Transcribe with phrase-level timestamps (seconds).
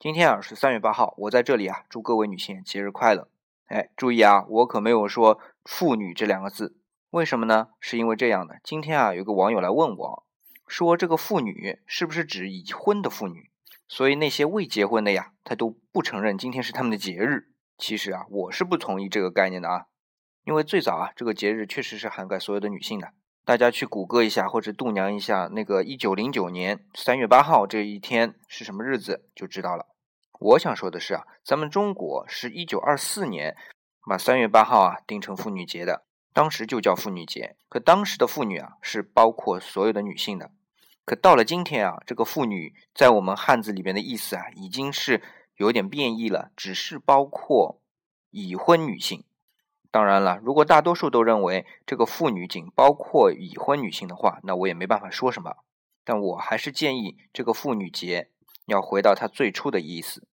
[0.00, 3.28] 今天啊是三月八号，我在这里啊祝各位女性节日快乐。
[3.66, 6.76] 哎，注意啊，我可没有说“妇女”这两个字，
[7.10, 7.70] 为什么呢？
[7.80, 10.26] 是因为这样的，今天啊有个网友来问我，
[10.68, 13.50] 说这个妇女是不是指已婚的妇女？
[13.88, 17.48] 所以那些未结婚的呀，他都不承认今天是他们的节日。
[17.76, 19.86] 其实啊，我是不同意这个概念的啊，
[20.44, 23.12] 因为最早啊这个节日确实是涵盖所有的女性的。
[23.48, 29.86] 大家去谷歌一下或者度娘一下，那个一九零九年三月八号这一天是什么日子，就知道了。
[30.38, 33.56] 我想说的是啊，咱们中国是一九二四年
[34.06, 37.56] 把三月八号啊定成妇女节的，当时就叫妇女节。
[37.70, 40.50] 可当时的妇女啊是包括所有的女性的。
[41.06, 45.22] 可到了今天啊，这个妇女在我们汉字里边的意思啊已经是
[45.56, 47.80] 有点变异了，只是包括
[48.30, 49.24] 已婚女性。
[49.90, 55.56] 当然了，如果大多数都认为这个妇女仅包括已婚女性的话，那我也没办法说什么。
[56.04, 58.30] 但我还是建议这个妇女节
[58.66, 60.26] 要回到它最初的意思。